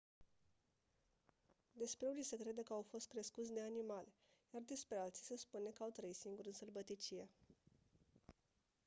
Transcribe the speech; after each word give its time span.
despre 1.71 2.07
unii 2.07 2.23
se 2.23 2.37
crede 2.37 2.61
că 2.61 2.73
au 2.73 2.81
fost 2.81 3.07
crescuți 3.07 3.53
de 3.53 3.61
animale 3.61 4.13
iar 4.53 4.61
despre 4.65 4.97
alții 4.97 5.23
se 5.25 5.35
spune 5.35 5.69
că 5.69 5.83
au 5.83 5.89
trăit 5.89 6.15
singuri 6.15 6.47
în 6.47 6.53
sălbăticie 6.53 7.29